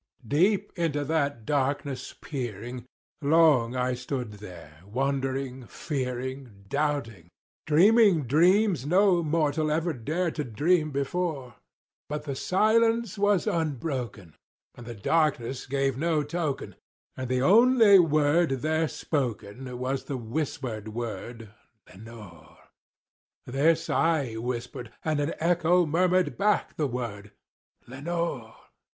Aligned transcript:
Deep 0.27 0.73
into 0.75 1.05
that 1.05 1.45
darkness 1.45 2.11
peering, 2.11 2.87
long 3.21 3.75
I 3.75 3.93
stood 3.93 4.33
there 4.41 4.79
wondering, 4.83 5.67
fearing, 5.67 6.65
Doubting, 6.67 7.29
dreaming 7.67 8.23
dreams 8.23 8.83
no 8.83 9.21
mortal 9.21 9.69
ever 9.69 9.93
dared 9.93 10.33
to 10.41 10.43
dream 10.43 10.89
before; 10.89 11.53
But 12.09 12.23
the 12.23 12.33
silence 12.35 13.19
was 13.19 13.45
unbroken, 13.45 14.33
and 14.73 14.87
the 14.87 14.95
darkness 14.95 15.67
gave 15.67 15.99
no 15.99 16.23
token, 16.23 16.77
And 17.15 17.29
the 17.29 17.43
only 17.43 17.99
word 17.99 18.49
there 18.65 18.87
spoken 18.87 19.77
was 19.77 20.05
the 20.05 20.17
whispered 20.17 20.87
word, 20.87 21.51
"Lenore!" 21.87 22.57
This 23.45 23.87
I 23.87 24.33
whispered, 24.37 24.91
and 25.05 25.19
an 25.19 25.35
echo 25.39 25.85
murmured 25.85 26.39
back 26.39 26.75
the 26.75 26.87
word, 26.87 27.33
"Lenore!" 27.85 28.55